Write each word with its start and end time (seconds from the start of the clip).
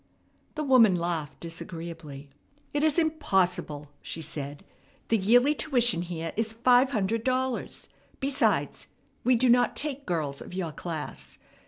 The 0.55 0.63
woman 0.63 0.95
laughed 0.95 1.39
disagreeably. 1.41 2.31
"It 2.73 2.83
is 2.83 2.97
impossible," 2.97 3.91
she 4.01 4.19
said. 4.19 4.65
"The 5.09 5.17
yearly 5.19 5.53
tuition 5.53 6.01
here 6.01 6.33
is 6.35 6.53
five 6.53 6.89
hundred 6.89 7.23
dollars. 7.23 7.87
Besides, 8.19 8.87
we 9.23 9.35
do 9.35 9.47
not 9.47 9.75
take 9.75 10.07
girls 10.07 10.41
of 10.41 10.55
your 10.55 10.71
class. 10.71 11.37